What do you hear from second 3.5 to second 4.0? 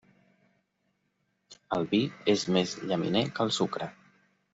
sucre.